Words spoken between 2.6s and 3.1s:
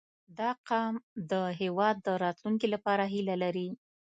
لپاره